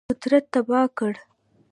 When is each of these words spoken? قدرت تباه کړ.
قدرت 0.09 0.45
تباه 0.53 0.85
کړ. 0.97 1.13